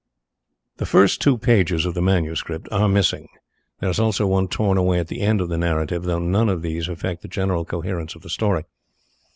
The 0.77 0.87
first 0.87 1.21
two 1.21 1.37
pages 1.37 1.85
of 1.85 1.93
the 1.93 2.01
manuscript 2.01 2.67
are 2.71 2.89
missing. 2.89 3.27
There 3.79 3.89
is 3.91 3.99
also 3.99 4.25
one 4.25 4.47
torn 4.47 4.79
away 4.79 4.97
at 4.97 5.09
the 5.09 5.21
end 5.21 5.39
of 5.41 5.49
the 5.49 5.59
narrative, 5.59 6.05
though 6.05 6.17
none 6.17 6.49
of 6.49 6.63
these 6.63 6.87
affect 6.87 7.21
the 7.21 7.27
general 7.27 7.65
coherence 7.65 8.15
of 8.15 8.23
the 8.23 8.29
story. 8.31 8.63